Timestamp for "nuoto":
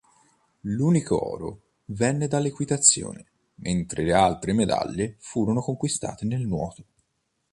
6.47-6.85